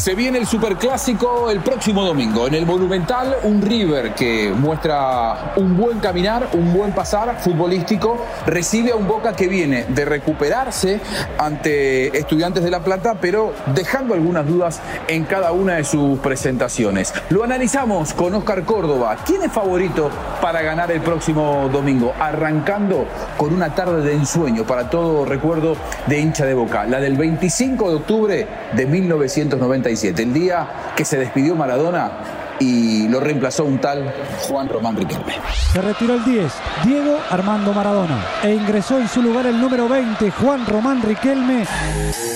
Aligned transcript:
Se 0.00 0.14
viene 0.14 0.38
el 0.38 0.46
superclásico 0.46 1.50
el 1.50 1.60
próximo 1.60 2.02
domingo. 2.02 2.46
En 2.46 2.54
el 2.54 2.64
Monumental, 2.64 3.36
un 3.42 3.60
River 3.60 4.14
que 4.14 4.50
muestra 4.50 5.52
un 5.56 5.76
buen 5.76 5.98
caminar, 5.98 6.48
un 6.54 6.72
buen 6.72 6.92
pasar 6.92 7.38
futbolístico, 7.38 8.16
recibe 8.46 8.92
a 8.92 8.96
un 8.96 9.06
Boca 9.06 9.34
que 9.34 9.46
viene 9.46 9.84
de 9.84 10.06
recuperarse 10.06 11.00
ante 11.36 12.16
Estudiantes 12.16 12.64
de 12.64 12.70
La 12.70 12.80
Plata, 12.80 13.16
pero 13.20 13.52
dejando 13.74 14.14
algunas 14.14 14.46
dudas 14.46 14.80
en 15.06 15.24
cada 15.24 15.52
una 15.52 15.74
de 15.74 15.84
sus 15.84 16.18
presentaciones. 16.20 17.12
Lo 17.28 17.44
analizamos 17.44 18.14
con 18.14 18.32
Oscar 18.32 18.64
Córdoba. 18.64 19.18
¿Quién 19.26 19.42
es 19.42 19.52
favorito 19.52 20.08
para 20.40 20.62
ganar 20.62 20.90
el 20.92 21.02
próximo 21.02 21.68
domingo? 21.70 22.14
Arrancando 22.18 23.04
con 23.36 23.52
una 23.52 23.74
tarde 23.74 24.00
de 24.00 24.14
ensueño 24.14 24.64
para 24.64 24.88
todo 24.88 25.26
recuerdo 25.26 25.76
de 26.06 26.20
hincha 26.20 26.46
de 26.46 26.54
Boca, 26.54 26.86
la 26.86 27.00
del 27.00 27.18
25 27.18 27.90
de 27.90 27.96
octubre 27.96 28.48
de 28.72 28.86
1990 28.86 29.89
el 29.90 30.32
día 30.32 30.92
que 30.96 31.04
se 31.04 31.16
despidió 31.16 31.56
Maradona 31.56 32.56
y 32.60 33.08
lo 33.08 33.18
reemplazó 33.20 33.64
un 33.64 33.80
tal 33.80 34.14
Juan 34.42 34.68
Román 34.68 34.96
Riquelme. 34.96 35.34
Se 35.72 35.80
retiró 35.80 36.14
el 36.14 36.24
10, 36.24 36.52
Diego 36.84 37.18
Armando 37.30 37.72
Maradona, 37.72 38.24
e 38.44 38.54
ingresó 38.54 38.98
en 38.98 39.08
su 39.08 39.22
lugar 39.22 39.46
el 39.46 39.60
número 39.60 39.88
20, 39.88 40.30
Juan 40.30 40.66
Román 40.66 41.02
Riquelme. 41.02 41.66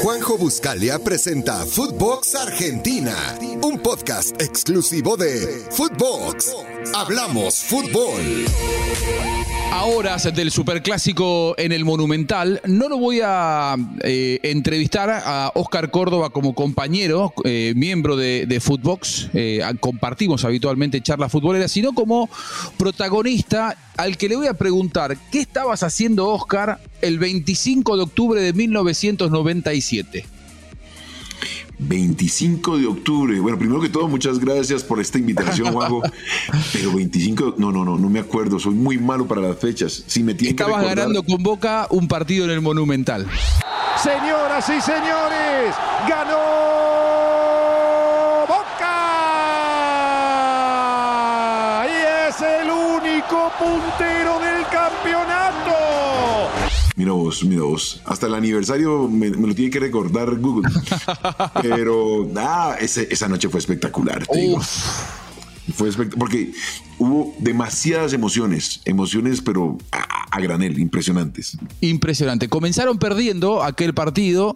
Juanjo 0.03 0.39
Buscalia 0.39 0.99
presenta 0.99 1.65
Footbox 1.67 2.35
Argentina, 2.35 3.15
un 3.63 3.79
podcast 3.79 4.41
exclusivo 4.41 5.17
de 5.17 5.65
Footbox. 5.71 6.53
Hablamos 6.95 7.63
fútbol. 7.63 8.47
A 9.75 9.87
horas 9.87 10.33
del 10.33 10.53
superclásico 10.53 11.57
en 11.59 11.73
el 11.73 11.85
Monumental, 11.85 12.61
no 12.65 12.89
lo 12.89 12.97
voy 12.97 13.23
a 13.25 13.75
eh, 14.05 14.39
entrevistar 14.45 15.11
a 15.11 15.51
Oscar 15.57 15.91
Córdoba 15.91 16.31
como 16.31 16.55
compañero, 16.55 17.35
eh, 17.43 17.73
miembro 17.75 18.15
de, 18.15 18.47
de 18.47 18.61
Footbox, 18.61 19.31
eh, 19.35 19.63
compartimos 19.81 20.45
habitualmente 20.45 21.01
charlas 21.01 21.33
futboleras, 21.33 21.73
sino 21.73 21.93
como 21.93 22.31
protagonista 22.79 23.77
al 23.97 24.17
que 24.17 24.29
le 24.29 24.37
voy 24.37 24.47
a 24.47 24.55
preguntar, 24.55 25.17
¿qué 25.33 25.41
estabas 25.41 25.83
haciendo 25.83 26.29
Oscar 26.29 26.79
el 27.01 27.19
25 27.19 27.97
de 27.97 28.03
octubre 28.05 28.41
de 28.41 28.53
1997? 28.53 30.34
25 31.87 32.79
de 32.79 32.87
octubre. 32.87 33.41
Bueno, 33.41 33.59
primero 33.59 33.81
que 33.81 33.89
todo, 33.89 34.09
muchas 34.09 34.39
gracias 34.39 34.83
por 34.83 35.01
esta 35.01 35.19
invitación, 35.19 35.73
Juanjo. 35.73 36.03
Pero 36.73 36.93
25, 36.93 37.55
no, 37.59 37.73
no, 37.73 37.85
no, 37.85 37.97
no 37.99 38.09
me 38.09 38.21
acuerdo. 38.21 38.59
Soy 38.59 38.75
muy 38.75 38.99
malo 38.99 39.27
para 39.27 39.41
las 39.41 39.59
fechas. 39.59 40.05
Si 40.07 40.23
me 40.23 40.33
Estabas 40.33 40.85
ganando 40.85 41.23
con 41.23 41.43
Boca 41.43 41.87
un 41.91 42.09
partido 42.09 42.45
en 42.45 42.51
el 42.51 42.61
Monumental. 42.61 43.27
Señoras 44.03 44.69
y 44.69 44.81
señores, 44.81 45.75
ganó 46.09 46.39
Boca. 48.49 48.95
Y 51.87 52.29
es 52.29 52.41
el 52.41 52.71
único 52.71 53.53
puntero 53.59 54.41
del 54.41 54.67
campeonato. 54.67 55.84
Mira 56.97 57.11
vos, 57.13 57.45
mira 57.45 57.63
vos. 57.63 58.01
Hasta 58.05 58.27
el 58.27 58.35
aniversario 58.35 59.09
me, 59.09 59.31
lo 59.31 59.55
tiene 59.55 59.71
que 59.71 59.81
recordar 59.81 60.37
Google. 60.37 60.71
Pero, 61.63 62.31
ah, 62.37 62.77
esa 62.81 63.29
noche 63.29 63.49
fue 63.49 63.59
espectacular, 63.59 64.27
te 64.27 64.39
digo. 64.39 64.61
Fue 65.75 65.89
espectacular, 65.89 66.19
porque 66.19 66.53
hubo 66.99 67.35
demasiadas 67.39 68.13
emociones, 68.13 68.81
emociones, 68.85 69.41
pero 69.41 69.79
a, 69.91 70.39
granel, 70.41 70.79
impresionantes. 70.79 71.57
Impresionante. 71.81 72.49
Comenzaron 72.49 72.99
perdiendo 72.99 73.63
aquel 73.63 73.95
partido. 73.95 74.55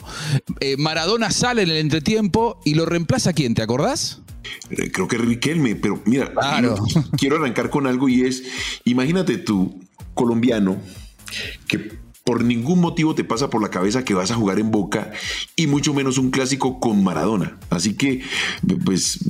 Eh, 0.60 0.76
Maradona 0.76 1.30
sale 1.30 1.62
en 1.62 1.70
el 1.70 1.78
entretiempo 1.78 2.60
y 2.64 2.74
lo 2.74 2.84
reemplaza 2.84 3.32
quién, 3.32 3.54
¿te 3.54 3.62
acordás? 3.62 4.20
Eh, 4.70 4.90
creo 4.92 5.08
que 5.08 5.18
Riquelme, 5.18 5.76
pero 5.76 6.00
mira, 6.04 6.32
quiero 7.16 7.36
arrancar 7.36 7.70
con 7.70 7.86
algo 7.86 8.08
y 8.08 8.22
es, 8.22 8.42
imagínate 8.84 9.38
tú, 9.38 9.80
colombiano, 10.14 10.76
que 11.66 12.07
por 12.28 12.44
ningún 12.44 12.82
motivo 12.82 13.14
te 13.14 13.24
pasa 13.24 13.48
por 13.48 13.62
la 13.62 13.70
cabeza 13.70 14.04
que 14.04 14.12
vas 14.12 14.30
a 14.30 14.34
jugar 14.34 14.58
en 14.58 14.70
Boca 14.70 15.12
y 15.56 15.66
mucho 15.66 15.94
menos 15.94 16.18
un 16.18 16.30
clásico 16.30 16.78
con 16.78 17.02
Maradona. 17.02 17.56
Así 17.70 17.94
que, 17.94 18.20
pues, 18.84 19.20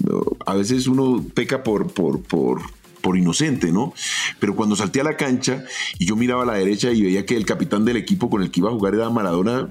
a 0.44 0.56
veces 0.56 0.88
uno 0.88 1.24
peca 1.32 1.62
por, 1.62 1.92
por, 1.92 2.20
por 2.22 2.60
por 3.00 3.16
inocente, 3.16 3.72
¿no? 3.72 3.92
Pero 4.38 4.54
cuando 4.56 4.76
salté 4.76 5.00
a 5.00 5.04
la 5.04 5.16
cancha 5.16 5.64
y 5.98 6.06
yo 6.06 6.16
miraba 6.16 6.42
a 6.42 6.46
la 6.46 6.54
derecha 6.54 6.90
y 6.92 7.02
veía 7.02 7.26
que 7.26 7.36
el 7.36 7.46
capitán 7.46 7.84
del 7.84 7.96
equipo 7.96 8.30
con 8.30 8.42
el 8.42 8.50
que 8.50 8.60
iba 8.60 8.70
a 8.70 8.72
jugar 8.72 8.94
era 8.94 9.10
Maradona, 9.10 9.70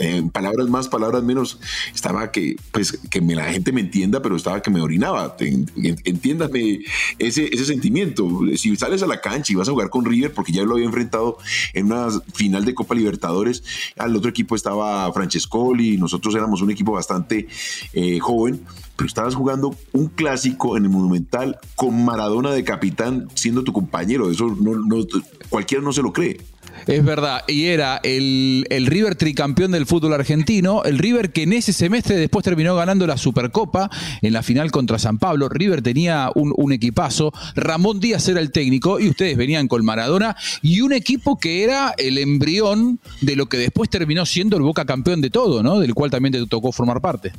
en 0.00 0.30
palabras 0.30 0.68
más, 0.68 0.88
palabras 0.88 1.22
menos, 1.22 1.58
estaba 1.94 2.30
que, 2.30 2.56
pues, 2.72 2.92
que 3.10 3.20
me, 3.20 3.34
la 3.34 3.44
gente 3.52 3.72
me 3.72 3.80
entienda, 3.80 4.22
pero 4.22 4.36
estaba 4.36 4.62
que 4.62 4.70
me 4.70 4.80
orinaba. 4.80 5.36
Entiéndame 5.40 6.80
ese, 7.18 7.48
ese 7.52 7.64
sentimiento. 7.64 8.28
Si 8.56 8.74
sales 8.76 9.02
a 9.02 9.06
la 9.06 9.20
cancha 9.20 9.52
y 9.52 9.56
vas 9.56 9.68
a 9.68 9.72
jugar 9.72 9.90
con 9.90 10.04
River, 10.04 10.32
porque 10.32 10.52
ya 10.52 10.62
lo 10.64 10.74
había 10.74 10.86
enfrentado 10.86 11.38
en 11.74 11.86
una 11.86 12.08
final 12.34 12.64
de 12.64 12.74
Copa 12.74 12.94
Libertadores, 12.94 13.62
al 13.96 14.16
otro 14.16 14.30
equipo 14.30 14.54
estaba 14.54 15.12
Francescoli, 15.12 15.96
nosotros 15.96 16.34
éramos 16.34 16.62
un 16.62 16.70
equipo 16.70 16.92
bastante 16.92 17.48
eh, 17.92 18.18
joven, 18.18 18.60
pero 18.96 19.06
estabas 19.06 19.34
jugando 19.34 19.76
un 19.92 20.08
clásico 20.08 20.76
en 20.76 20.84
el 20.84 20.90
Monumental 20.90 21.58
con 21.76 22.04
Maradona 22.04 22.37
de 22.46 22.64
capitán 22.64 23.28
siendo 23.34 23.64
tu 23.64 23.72
compañero. 23.72 24.30
Eso 24.30 24.56
no, 24.60 24.74
no 24.76 25.04
cualquiera 25.48 25.82
no 25.82 25.92
se 25.92 26.02
lo 26.02 26.12
cree. 26.12 26.38
Es 26.86 27.04
verdad, 27.04 27.42
y 27.46 27.66
era 27.66 28.00
el, 28.02 28.64
River 28.86 29.14
tricampeón 29.14 29.72
del 29.72 29.86
fútbol 29.86 30.14
argentino, 30.14 30.84
el 30.84 30.98
River 30.98 31.32
que 31.32 31.42
en 31.42 31.52
ese 31.52 31.72
semestre 31.72 32.16
después 32.16 32.44
terminó 32.44 32.74
ganando 32.76 33.06
la 33.06 33.16
Supercopa 33.16 33.90
en 34.22 34.32
la 34.32 34.42
final 34.42 34.70
contra 34.70 34.98
San 34.98 35.18
Pablo. 35.18 35.48
River 35.48 35.82
tenía 35.82 36.30
un, 36.34 36.54
un, 36.56 36.72
equipazo, 36.72 37.32
Ramón 37.54 38.00
Díaz 38.00 38.28
era 38.28 38.40
el 38.40 38.52
técnico 38.52 39.00
y 39.00 39.08
ustedes 39.08 39.36
venían 39.36 39.68
con 39.68 39.84
Maradona 39.84 40.36
y 40.62 40.80
un 40.80 40.92
equipo 40.92 41.38
que 41.38 41.64
era 41.64 41.94
el 41.98 42.18
embrión 42.18 43.00
de 43.20 43.36
lo 43.36 43.46
que 43.46 43.58
después 43.58 43.90
terminó 43.90 44.24
siendo 44.24 44.56
el 44.56 44.62
Boca 44.62 44.84
campeón 44.84 45.20
de 45.20 45.30
todo, 45.30 45.62
¿no? 45.62 45.80
Del 45.80 45.94
cual 45.94 46.10
también 46.10 46.32
te 46.32 46.46
tocó 46.46 46.72
formar 46.72 47.00
parte. 47.00 47.32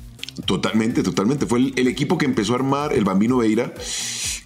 Totalmente, 0.45 1.03
totalmente. 1.03 1.45
Fue 1.45 1.59
el, 1.59 1.73
el 1.75 1.87
equipo 1.87 2.17
que 2.17 2.25
empezó 2.25 2.53
a 2.53 2.57
armar 2.57 2.93
el 2.93 3.03
Bambino 3.03 3.37
Veira 3.37 3.73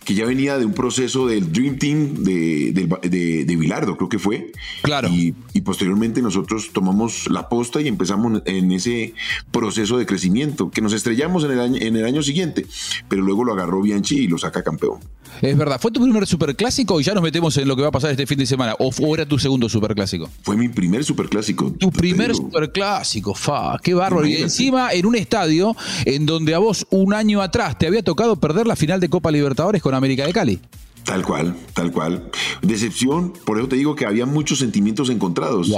que 0.04 0.14
ya 0.14 0.26
venía 0.26 0.58
de 0.58 0.66
un 0.66 0.74
proceso 0.74 1.28
del 1.28 1.52
Dream 1.52 1.78
Team 1.78 2.24
de, 2.24 2.72
de, 2.74 3.46
de, 3.46 3.56
Bilardo, 3.56 3.96
creo 3.98 4.10
que 4.10 4.20
fue. 4.20 4.52
Claro. 4.82 5.10
Y, 5.10 5.34
posteriormente 5.64 6.22
nosotros 6.22 6.72
tomamos 6.74 7.30
la 7.30 7.48
posta 7.48 7.80
y 7.82 7.88
empezamos 7.88 8.42
en 8.46 8.72
ese 8.72 9.14
proceso 9.52 9.98
de 9.98 10.06
crecimiento, 10.06 10.70
que 10.70 10.82
nos 10.82 10.92
estrellamos 10.92 11.46
en 11.46 11.52
el 11.52 11.60
año, 11.60 11.78
en 11.80 11.96
el 11.96 12.06
año 12.06 12.22
siguiente, 12.22 12.66
pero 13.08 13.22
luego 13.22 13.46
lo 13.46 13.54
agarró 13.54 13.82
Bianchi 13.82 14.18
y 14.20 14.28
lo 14.28 14.38
saca 14.38 14.62
campeón. 14.62 15.00
Es 15.42 15.58
verdad. 15.58 15.80
¿Fue 15.80 15.92
tu 15.92 16.02
primer 16.02 16.26
superclásico 16.28 17.00
y 17.00 17.04
ya 17.04 17.14
nos 17.14 17.24
metemos 17.24 17.58
en 17.58 17.68
lo 17.68 17.76
que 17.76 17.82
va 17.82 17.90
a 17.90 17.92
pasar 17.92 18.12
este 18.12 18.28
fin 18.28 18.38
de 18.38 18.46
semana? 18.46 18.76
¿O, 18.80 19.14
era 19.14 19.26
tu 19.26 19.40
segundo 19.40 19.68
superclásico? 19.68 20.30
Fue 20.42 20.56
mi 20.56 20.70
primer 20.70 21.04
superclásico. 21.04 21.72
Tu 21.72 21.92
primer 21.92 22.36
superclásico, 22.36 23.34
fa, 23.34 23.78
qué 23.82 23.94
bárbaro. 23.94 24.26
Y 24.28 24.38
encima 24.38 24.94
en 24.94 25.06
un 25.06 25.16
estadio 25.16 25.76
en 26.06 26.26
donde 26.26 26.54
a 26.54 26.60
vos 26.60 26.86
un 26.90 27.14
año 27.14 27.42
atrás 27.42 27.78
te 27.78 27.88
había 27.88 28.04
tocado 28.04 28.36
perder 28.36 28.68
la 28.68 28.76
final 28.76 29.00
de 29.00 29.10
Copa 29.10 29.32
Libertadores 29.32 29.82
con 29.82 29.93
América 29.98 30.26
de 30.26 30.34
Cali. 30.34 30.60
Tal 31.04 31.24
cual, 31.24 31.56
tal 31.74 31.92
cual. 31.92 32.32
Decepción, 32.62 33.34
por 33.46 33.58
eso 33.58 33.68
te 33.68 33.76
digo 33.76 33.96
que 33.96 34.06
había 34.06 34.26
muchos 34.26 34.60
sentimientos 34.60 35.10
encontrados. 35.10 35.70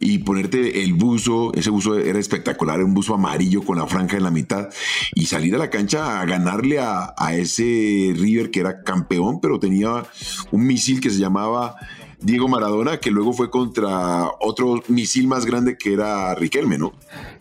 Y 0.00 0.18
ponerte 0.18 0.82
el 0.82 0.94
buzo, 0.94 1.52
ese 1.54 1.68
buzo 1.68 1.98
era 1.98 2.18
espectacular, 2.18 2.82
un 2.82 2.94
buzo 2.94 3.14
amarillo 3.14 3.62
con 3.62 3.76
la 3.76 3.86
franja 3.86 4.16
en 4.16 4.22
la 4.22 4.30
mitad, 4.30 4.70
y 5.14 5.26
salir 5.26 5.54
a 5.54 5.58
la 5.58 5.68
cancha 5.68 6.20
a 6.20 6.24
ganarle 6.24 6.78
a, 6.78 7.14
a 7.16 7.34
ese 7.34 8.14
River 8.16 8.50
que 8.50 8.60
era 8.60 8.82
campeón, 8.82 9.40
pero 9.40 9.58
tenía 9.58 10.04
un 10.50 10.66
misil 10.66 11.00
que 11.00 11.10
se 11.10 11.18
llamaba 11.18 11.76
Diego 12.24 12.48
Maradona, 12.48 12.96
que 12.96 13.10
luego 13.10 13.34
fue 13.34 13.50
contra 13.50 14.30
otro 14.40 14.82
misil 14.88 15.26
más 15.26 15.44
grande 15.44 15.76
que 15.76 15.92
era 15.92 16.34
Riquelme, 16.34 16.78
¿no? 16.78 16.94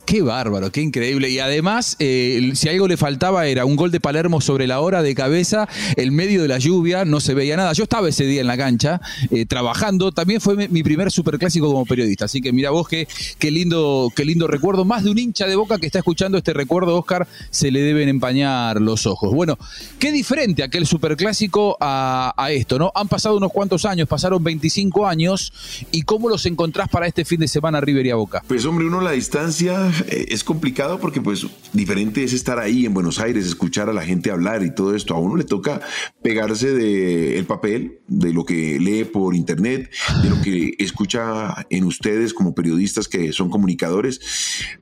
Qué 0.06 0.22
bárbaro, 0.22 0.70
qué 0.70 0.82
increíble. 0.82 1.30
Y 1.30 1.40
además, 1.40 1.96
eh, 2.00 2.52
si 2.56 2.68
algo 2.68 2.90
le 2.90 2.98
faltaba 2.98 3.48
era 3.48 3.64
un 3.64 3.78
gol 3.78 3.90
de 3.90 4.02
Palermo 4.02 4.42
sobre 4.42 4.68
la 4.68 4.82
hora 4.82 5.02
de 5.02 5.16
cabeza, 5.16 5.70
en 5.96 6.14
medio 6.14 6.42
de 6.42 6.50
la 6.50 6.58
lluvia, 6.58 7.06
no 7.06 7.22
se 7.22 7.34
veía 7.34 7.56
nada. 7.56 7.72
Yo 7.72 7.84
estaba 7.84 8.10
ese 8.10 8.26
día 8.26 8.42
en 8.42 8.48
la 8.48 8.58
cancha 8.58 9.00
eh, 9.32 9.46
trabajando. 9.46 10.12
También 10.12 10.42
fue 10.42 10.68
mi 10.68 10.84
primer 10.84 11.10
superclásico 11.10 11.68
como 11.68 11.86
periodista. 11.86 12.26
Así 12.26 12.42
que 12.42 12.52
mira 12.52 12.72
vos 12.72 12.90
qué, 12.90 13.08
qué, 13.40 13.50
lindo, 13.50 14.12
qué 14.14 14.26
lindo 14.26 14.48
recuerdo. 14.48 14.84
Más 14.84 15.06
de 15.06 15.12
un 15.12 15.18
hincha 15.18 15.48
de 15.48 15.56
boca 15.56 15.78
que 15.78 15.86
está 15.86 16.00
escuchando 16.00 16.38
este 16.38 16.52
recuerdo, 16.52 16.98
Oscar, 16.98 17.26
se 17.50 17.72
le 17.72 17.80
deben 17.80 18.10
empañar 18.10 18.82
los 18.82 19.08
ojos. 19.08 19.34
Bueno, 19.34 19.58
qué 20.00 20.12
diferente 20.12 20.64
aquel 20.64 20.86
superclásico 20.86 21.78
a, 21.80 22.34
a 22.36 22.52
esto, 22.52 22.78
¿no? 22.78 22.92
Han 22.94 23.08
pasado 23.08 23.38
unos 23.38 23.54
cuantos 23.54 23.86
años, 23.86 24.10
pasaron 24.10 24.44
25 24.44 24.73
25 24.74 25.08
años 25.08 25.54
y 25.92 26.02
cómo 26.04 26.30
los 26.30 26.46
encontrás 26.46 26.90
para 26.90 27.08
este 27.08 27.26
fin 27.26 27.40
de 27.40 27.48
semana 27.48 27.80
River 27.80 28.06
y 28.08 28.10
a 28.10 28.16
Boca. 28.16 28.44
Pues 28.48 28.66
hombre, 28.66 28.86
uno 28.86 29.02
la 29.02 29.12
distancia 29.12 29.92
eh, 30.08 30.26
es 30.30 30.44
complicado 30.44 31.00
porque 31.00 31.22
pues 31.22 31.46
diferente 31.74 32.24
es 32.24 32.34
estar 32.34 32.60
ahí 32.60 32.86
en 32.86 32.94
Buenos 32.94 33.20
Aires, 33.20 33.46
escuchar 33.46 33.90
a 33.90 33.94
la 33.94 34.04
gente 34.04 34.32
hablar 34.32 34.64
y 34.64 34.74
todo 34.74 34.96
esto. 34.96 35.14
A 35.14 35.20
uno 35.20 35.36
le 35.36 35.44
toca 35.44 35.82
pegarse 36.22 36.74
del 36.74 37.34
el 37.34 37.46
papel, 37.46 38.00
de 38.08 38.34
lo 38.34 38.46
que 38.46 38.80
lee 38.80 39.04
por 39.04 39.36
internet, 39.36 39.92
de 40.24 40.30
lo 40.30 40.42
que 40.42 40.76
escucha 40.80 41.66
en 41.70 41.84
ustedes 41.84 42.34
como 42.34 42.56
periodistas 42.56 43.08
que 43.08 43.32
son 43.32 43.50
comunicadores, 43.50 44.20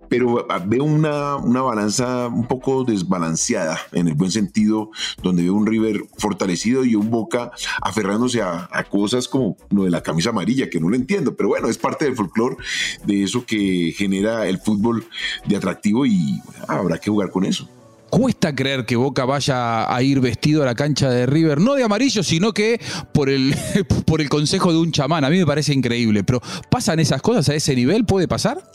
pero 0.09 0.45
ah, 0.49 0.59
veo 0.65 0.83
una, 0.83 1.35
una 1.37 1.61
balanza 1.61 2.27
un 2.27 2.47
poco 2.47 2.83
desbalanceada 2.83 3.79
en 3.91 4.07
el 4.07 4.13
buen 4.13 4.31
sentido, 4.31 4.91
donde 5.21 5.43
veo 5.43 5.53
un 5.53 5.65
River 5.65 6.03
fortalecido 6.17 6.85
y 6.85 6.95
un 6.95 7.09
Boca 7.09 7.51
aferrándose 7.81 8.41
a, 8.41 8.69
cosas 8.89 9.27
como 9.27 9.55
lo 9.81 9.85
de 9.85 9.91
la 9.91 10.01
camisa 10.01 10.29
amarilla, 10.29 10.69
que 10.69 10.79
no 10.79 10.89
lo 10.89 10.95
entiendo, 10.95 11.35
pero 11.35 11.49
bueno, 11.49 11.67
es 11.67 11.77
parte 11.77 12.05
del 12.05 12.15
folclore 12.15 12.57
de 13.05 13.23
eso 13.23 13.45
que 13.45 13.93
genera 13.95 14.47
el 14.47 14.59
fútbol 14.59 15.05
de 15.45 15.55
atractivo 15.55 16.05
y 16.05 16.41
habrá 16.67 16.97
que 16.97 17.09
jugar 17.09 17.29
con 17.31 17.45
eso 17.45 17.67
cuesta 18.11 18.53
creer 18.53 18.85
que 18.85 18.97
Boca 18.97 19.23
vaya 19.23 19.91
a 19.91 20.03
ir 20.03 20.19
vestido 20.19 20.61
a 20.61 20.65
la 20.65 20.75
cancha 20.75 21.09
de 21.09 21.25
River, 21.25 21.61
no 21.61 21.75
de 21.75 21.83
amarillo, 21.83 22.23
sino 22.23 22.53
que 22.53 22.79
por 23.13 23.29
el, 23.29 23.55
por 24.05 24.21
el 24.21 24.29
consejo 24.29 24.71
de 24.71 24.79
un 24.79 24.91
chamán. 24.91 25.23
A 25.23 25.29
mí 25.29 25.39
me 25.39 25.45
parece 25.45 25.73
increíble, 25.73 26.23
pero 26.23 26.41
¿pasan 26.69 26.99
esas 26.99 27.21
cosas 27.21 27.47
a 27.49 27.55
ese 27.55 27.73
nivel? 27.73 28.05
¿Puede 28.05 28.27
pasar? 28.27 28.61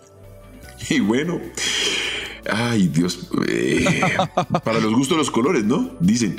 Y 0.90 1.00
bueno, 1.00 1.40
ay 2.50 2.88
Dios, 2.88 3.28
eh, 3.48 3.84
para 4.62 4.78
los 4.78 4.94
gustos 4.94 5.16
los 5.16 5.30
colores, 5.30 5.64
¿no? 5.64 5.96
Dicen. 6.00 6.38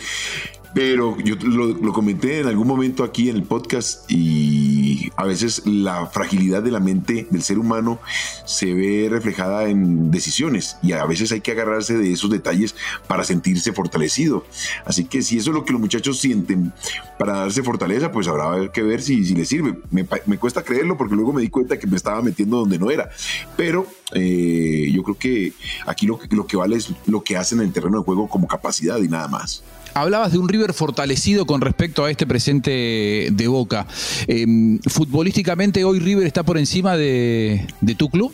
Pero 0.77 1.17
yo 1.21 1.33
lo, 1.37 1.91
comenté 1.91 2.41
en 2.41 2.45
algún 2.45 2.67
momento 2.67 3.03
aquí 3.03 3.31
en 3.31 3.37
el 3.37 3.41
podcast 3.41 4.05
y 4.11 5.11
a 5.15 5.25
veces 5.25 5.65
la 5.65 6.05
fragilidad 6.05 6.61
de 6.61 6.69
la 6.69 6.79
mente 6.79 7.25
del 7.31 7.41
ser 7.41 7.57
humano 7.57 7.99
se 8.45 8.75
ve 8.75 9.07
reflejada 9.09 9.69
en 9.69 10.11
decisiones 10.11 10.77
y 10.83 10.91
a 10.91 11.03
veces 11.07 11.31
hay 11.31 11.41
que 11.41 11.53
agarrarse 11.53 11.97
de 11.97 12.11
esos 12.11 12.29
detalles 12.29 12.75
para 13.07 13.23
sentirse 13.23 13.73
fortalecido. 13.73 14.45
Así 14.85 15.05
que 15.05 15.23
si 15.23 15.39
eso 15.39 15.49
es 15.49 15.55
lo 15.55 15.65
que 15.65 15.71
los 15.71 15.81
muchachos 15.81 16.19
sienten 16.19 16.71
para 17.17 17.37
darse 17.37 17.63
fortaleza, 17.63 18.11
pues 18.11 18.27
habrá 18.27 18.71
que 18.71 18.83
ver 18.83 19.01
si, 19.01 19.33
les 19.33 19.47
sirve. 19.47 19.79
Me, 19.89 20.05
me 20.27 20.37
cuesta 20.37 20.61
creerlo 20.61 20.95
porque 20.95 21.15
luego 21.15 21.33
me 21.33 21.41
di 21.41 21.49
cuenta 21.49 21.79
que 21.79 21.87
me 21.87 21.97
estaba 21.97 22.21
metiendo 22.21 22.57
donde 22.57 22.77
no 22.77 22.91
era. 22.91 23.09
Pero 23.55 23.87
eh, 24.13 24.91
yo 24.93 25.01
creo 25.01 25.17
que 25.17 25.53
aquí 25.87 26.05
lo, 26.05 26.19
lo 26.29 26.45
que 26.45 26.55
vale 26.55 26.75
es 26.75 26.89
lo 27.07 27.23
que 27.23 27.35
hacen 27.35 27.61
en 27.61 27.65
el 27.65 27.73
terreno 27.73 27.97
de 27.97 28.03
juego 28.03 28.27
como 28.27 28.47
capacidad 28.47 28.99
y 28.99 29.07
nada 29.07 29.27
más. 29.27 29.63
Hablabas 29.97 30.31
de 30.31 30.37
un 30.37 30.47
River 30.47 30.73
fortalecido 30.73 31.47
con 31.47 31.59
respecto 31.59 32.05
a 32.05 32.11
este 32.11 32.27
presente 32.27 33.29
de 33.31 33.47
Boca. 33.47 33.87
Em, 34.27 34.77
futbolísticamente 34.87 35.83
hoy 35.83 35.99
River 35.99 36.27
está 36.27 36.43
por 36.43 36.59
encima 36.59 36.95
de, 36.95 37.65
de 37.81 37.95
tu 37.95 38.07
club. 38.09 38.31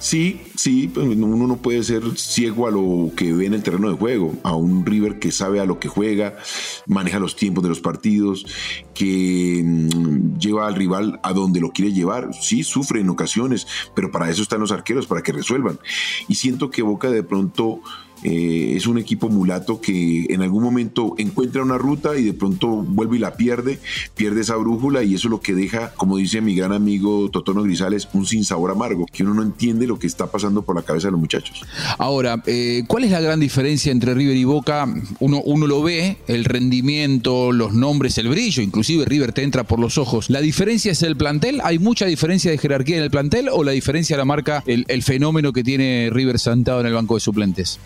Sí, 0.00 0.40
sí, 0.58 0.90
pues, 0.92 1.06
uno 1.06 1.46
no 1.46 1.56
puede 1.58 1.82
ser 1.84 2.02
ciego 2.18 2.66
a 2.66 2.70
lo 2.70 3.12
que 3.16 3.32
ve 3.32 3.46
en 3.46 3.54
el 3.54 3.62
terreno 3.62 3.88
de 3.88 3.96
juego, 3.96 4.34
a 4.42 4.56
un 4.56 4.84
River 4.84 5.20
que 5.20 5.30
sabe 5.30 5.60
a 5.60 5.64
lo 5.64 5.78
que 5.78 5.88
juega, 5.88 6.36
maneja 6.86 7.20
los 7.20 7.36
tiempos 7.36 7.62
de 7.62 7.68
los 7.68 7.80
partidos, 7.80 8.44
que 8.92 9.62
mm, 9.64 10.38
lleva 10.38 10.66
al 10.66 10.74
rival 10.74 11.20
a 11.22 11.32
donde 11.32 11.60
lo 11.60 11.70
quiere 11.70 11.92
llevar. 11.92 12.30
Sí, 12.34 12.64
sufre 12.64 13.00
en 13.00 13.08
ocasiones, 13.08 13.66
pero 13.94 14.10
para 14.10 14.28
eso 14.30 14.42
están 14.42 14.60
los 14.60 14.72
arqueros, 14.72 15.06
para 15.06 15.22
que 15.22 15.32
resuelvan. 15.32 15.78
Y 16.26 16.34
siento 16.34 16.70
que 16.70 16.82
Boca 16.82 17.10
de 17.10 17.22
pronto 17.22 17.80
eh, 18.24 18.74
es 18.76 18.86
un 18.86 18.98
equipo 18.98 19.28
mulato 19.28 19.80
que 19.80 20.26
en 20.30 20.42
algún 20.42 20.62
momento 20.64 21.14
encuentra 21.18 21.62
una 21.62 21.78
ruta 21.78 22.16
y 22.16 22.24
de 22.24 22.32
pronto 22.32 22.68
vuelve 22.68 23.16
y 23.16 23.20
la 23.20 23.36
pierde, 23.36 23.78
pierde 24.16 24.40
esa 24.40 24.56
brújula 24.56 25.04
y 25.04 25.14
eso 25.14 25.28
es 25.28 25.30
lo 25.30 25.40
que 25.40 25.54
deja, 25.54 25.94
como 25.94 26.16
dice 26.16 26.40
mi 26.40 26.54
gran 26.54 26.72
amigo 26.72 27.30
Totono 27.30 27.62
Grisales, 27.62 28.08
un 28.12 28.26
sinsabor 28.26 28.72
amargo, 28.72 29.06
que 29.12 29.22
uno 29.22 29.34
no 29.34 29.42
entiende 29.42 29.86
lo 29.86 29.98
que 29.98 30.08
está 30.08 30.30
pasando 30.30 30.47
por 30.64 30.76
la 30.76 30.82
cabeza 30.82 31.08
de 31.08 31.12
los 31.12 31.20
muchachos. 31.20 31.62
Ahora, 31.98 32.42
eh, 32.46 32.84
¿cuál 32.86 33.04
es 33.04 33.10
la 33.10 33.20
gran 33.20 33.40
diferencia 33.40 33.92
entre 33.92 34.14
River 34.14 34.36
y 34.36 34.44
Boca? 34.44 34.86
Uno, 35.20 35.40
uno 35.44 35.66
lo 35.66 35.82
ve, 35.82 36.18
el 36.26 36.44
rendimiento, 36.44 37.52
los 37.52 37.72
nombres, 37.72 38.18
el 38.18 38.28
brillo, 38.28 38.62
inclusive 38.62 39.04
River 39.04 39.32
te 39.32 39.42
entra 39.42 39.64
por 39.64 39.78
los 39.78 39.98
ojos. 39.98 40.30
¿La 40.30 40.40
diferencia 40.40 40.92
es 40.92 41.02
el 41.02 41.16
plantel? 41.16 41.60
¿Hay 41.64 41.78
mucha 41.78 42.06
diferencia 42.06 42.50
de 42.50 42.58
jerarquía 42.58 42.96
en 42.96 43.02
el 43.02 43.10
plantel 43.10 43.48
o 43.50 43.64
la 43.64 43.72
diferencia 43.72 44.16
la 44.16 44.24
marca 44.24 44.62
el, 44.66 44.84
el 44.88 45.02
fenómeno 45.02 45.52
que 45.52 45.64
tiene 45.64 46.10
River 46.12 46.38
sentado 46.38 46.80
en 46.80 46.86
el 46.86 46.94
banco 46.94 47.14
de 47.14 47.20
suplentes? 47.20 47.78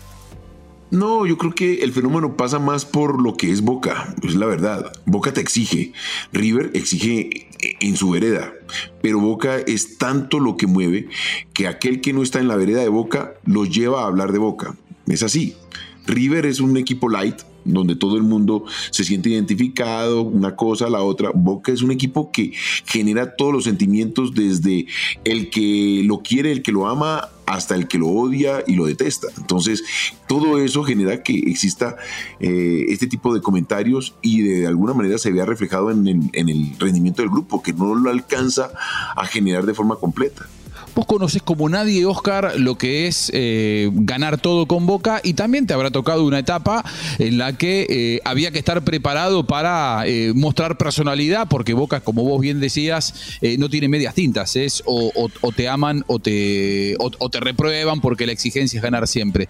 No, 0.93 1.25
yo 1.25 1.39
creo 1.39 1.55
que 1.55 1.81
el 1.81 1.91
fenómeno 1.91 2.37
pasa 2.37 2.59
más 2.59 2.85
por 2.85 3.19
lo 3.19 3.35
que 3.35 3.49
es 3.49 3.61
Boca, 3.61 4.13
es 4.21 4.35
la 4.35 4.45
verdad. 4.45 4.93
Boca 5.07 5.33
te 5.33 5.41
exige, 5.41 5.91
River 6.31 6.69
exige 6.75 7.47
en 7.79 7.97
su 7.97 8.11
vereda, 8.11 8.53
pero 9.01 9.19
Boca 9.19 9.57
es 9.57 9.97
tanto 9.97 10.39
lo 10.39 10.55
que 10.55 10.67
mueve 10.67 11.07
que 11.51 11.67
aquel 11.67 11.99
que 11.99 12.13
no 12.13 12.21
está 12.21 12.39
en 12.39 12.47
la 12.47 12.57
vereda 12.57 12.81
de 12.81 12.89
Boca 12.89 13.33
los 13.43 13.71
lleva 13.71 14.03
a 14.03 14.05
hablar 14.05 14.33
de 14.33 14.37
Boca. 14.37 14.75
Es 15.07 15.23
así. 15.23 15.55
River 16.05 16.45
es 16.45 16.59
un 16.59 16.77
equipo 16.77 17.09
light, 17.09 17.41
donde 17.65 17.95
todo 17.95 18.17
el 18.17 18.23
mundo 18.23 18.65
se 18.91 19.03
siente 19.03 19.29
identificado, 19.29 20.21
una 20.21 20.55
cosa, 20.55 20.89
la 20.89 21.01
otra. 21.01 21.31
Boca 21.33 21.71
es 21.71 21.81
un 21.81 21.91
equipo 21.91 22.31
que 22.31 22.51
genera 22.85 23.35
todos 23.35 23.53
los 23.53 23.63
sentimientos 23.63 24.33
desde 24.33 24.85
el 25.23 25.49
que 25.49 26.01
lo 26.05 26.19
quiere, 26.19 26.51
el 26.51 26.61
que 26.61 26.71
lo 26.71 26.87
ama, 26.87 27.29
hasta 27.45 27.75
el 27.75 27.87
que 27.87 27.97
lo 27.97 28.07
odia 28.07 28.63
y 28.67 28.75
lo 28.75 28.85
detesta. 28.85 29.27
Entonces, 29.37 29.83
todo 30.27 30.57
eso 30.59 30.83
genera 30.83 31.23
que 31.23 31.37
exista 31.37 31.97
eh, 32.39 32.85
este 32.89 33.07
tipo 33.07 33.33
de 33.33 33.41
comentarios 33.41 34.15
y 34.21 34.41
de 34.41 34.67
alguna 34.67 34.93
manera 34.93 35.17
se 35.17 35.31
vea 35.31 35.45
reflejado 35.45 35.91
en 35.91 36.07
el 36.33 36.75
rendimiento 36.79 37.21
del 37.21 37.31
grupo, 37.31 37.61
que 37.61 37.73
no 37.73 37.95
lo 37.95 38.09
alcanza 38.09 38.71
a 39.15 39.25
generar 39.25 39.65
de 39.65 39.73
forma 39.73 39.95
completa. 39.95 40.47
Vos 40.95 41.07
conoces 41.07 41.41
como 41.41 41.67
nadie, 41.69 42.05
Oscar, 42.05 42.53
lo 42.59 42.77
que 42.77 43.07
es 43.07 43.31
eh, 43.33 43.89
ganar 43.93 44.37
todo 44.37 44.67
con 44.67 44.85
Boca 44.85 45.21
y 45.23 45.33
también 45.33 45.65
te 45.65 45.73
habrá 45.73 45.89
tocado 45.89 46.23
una 46.23 46.37
etapa 46.37 46.85
en 47.17 47.39
la 47.39 47.57
que 47.57 47.87
eh, 47.89 48.19
había 48.25 48.51
que 48.51 48.59
estar 48.59 48.83
preparado 48.83 49.47
para 49.47 50.03
eh, 50.05 50.33
mostrar 50.35 50.77
personalidad, 50.77 51.47
porque 51.47 51.73
Boca, 51.73 52.01
como 52.01 52.23
vos 52.23 52.39
bien 52.39 52.59
decías, 52.59 53.39
no 53.57 53.69
tiene 53.69 53.87
medias 53.87 54.13
tintas, 54.13 54.55
es 54.55 54.83
o, 54.85 55.11
te 55.55 55.67
aman 55.67 56.03
o 56.07 56.19
te, 56.19 56.95
o, 56.99 57.29
te 57.29 57.39
reprueban 57.39 57.99
porque 57.99 58.27
la 58.27 58.31
exigencia 58.31 58.77
es 58.77 58.83
ganar 58.83 59.07
siempre. 59.07 59.49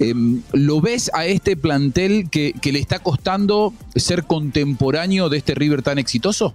Em, 0.00 0.42
¿Lo 0.52 0.80
ves 0.80 1.10
a 1.14 1.26
este 1.26 1.56
plantel 1.56 2.28
que, 2.30 2.52
que 2.60 2.72
le 2.72 2.80
está 2.80 2.98
costando 2.98 3.72
ser 3.94 4.24
contemporáneo 4.24 5.28
de 5.28 5.38
este 5.38 5.54
River 5.54 5.82
tan 5.82 5.98
exitoso? 5.98 6.54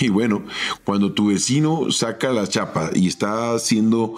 Y 0.00 0.08
bueno, 0.08 0.44
cuando 0.84 1.12
tu 1.12 1.28
vecino 1.28 1.90
saca 1.90 2.32
la 2.32 2.48
chapa 2.48 2.90
y 2.94 3.06
está 3.06 3.58
siendo 3.58 4.14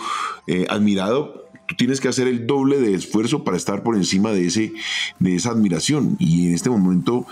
eh, 0.46 0.66
admirado, 0.70 1.48
tú 1.66 1.74
tienes 1.76 2.00
que 2.00 2.08
hacer 2.08 2.28
el 2.28 2.46
doble 2.46 2.78
de 2.78 2.94
esfuerzo 2.94 3.44
para 3.44 3.56
estar 3.56 3.82
por 3.82 3.96
encima 3.96 4.32
de, 4.32 4.46
ese, 4.46 4.72
de 5.18 5.36
esa 5.36 5.50
admiración. 5.50 6.16
Y 6.18 6.46
en 6.46 6.54
este 6.54 6.70
momento 6.70 7.26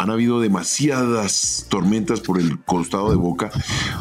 han 0.00 0.08
habido 0.08 0.40
demasiadas 0.40 1.66
tormentas 1.68 2.20
por 2.20 2.40
el 2.40 2.58
costado 2.60 3.10
de 3.10 3.16
Boca, 3.16 3.50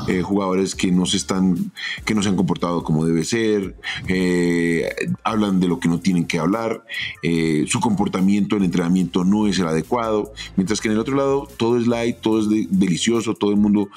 eh, 0.08 0.22
jugadores 0.22 0.74
que 0.74 0.94
no 0.94 1.06
se 1.06 1.18
están, 1.18 1.74
que 2.06 2.16
no 2.16 2.24
se 2.24 2.30
han 2.30 2.38
comportado 2.38 2.86
como 2.86 3.06
debe 3.06 3.26
ser, 3.26 3.76
eh, 4.08 4.90
hablan 5.26 5.60
de 5.60 5.68
lo 5.68 5.82
que 5.82 5.90
no 5.90 6.00
tienen 6.00 6.26
que 6.26 6.40
hablar, 6.40 6.86
eh, 7.22 7.66
su 7.68 7.82
comportamiento 7.82 8.56
en 8.56 8.64
entrenamiento 8.64 9.26
no 9.26 9.46
es 9.46 9.60
el 9.60 9.68
adecuado, 9.68 10.32
mientras 10.56 10.80
que 10.80 10.88
en 10.88 10.94
el 10.94 11.02
otro 11.02 11.18
lado 11.18 11.50
todo 11.58 11.78
es 11.78 11.86
light, 11.86 12.22
todo 12.22 12.40
es 12.40 12.70
delicioso, 12.70 13.34
todo 13.34 13.52
el 13.52 13.58
mundo 13.58 13.90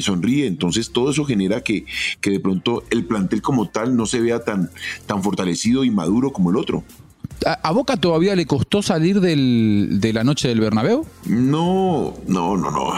sonríe, 0.00 0.48
entonces 0.48 0.90
todo 0.90 1.12
eso 1.12 1.24
genera 1.24 1.62
que, 1.62 1.86
que 2.20 2.30
de 2.30 2.40
pronto 2.40 2.82
el 2.90 3.04
plantel 3.04 3.40
como 3.40 3.68
tal 3.68 3.96
no 3.96 4.06
se 4.06 4.20
vea 4.20 4.40
tan, 4.40 4.70
tan 5.06 5.22
fortalecido 5.22 5.84
y 5.84 5.92
maduro 5.92 6.32
como 6.32 6.50
el 6.50 6.56
otro. 6.56 6.82
¿A, 7.46 7.70
Boca 7.70 7.96
todavía 7.96 8.34
le 8.34 8.44
costó 8.44 8.82
salir 8.82 9.20
de 9.20 10.12
la 10.12 10.24
noche 10.24 10.48
del 10.48 10.58
Bernabéu? 10.58 11.06
No, 11.26 12.14
no, 12.26 12.56
no, 12.56 12.70
no. 12.72 12.92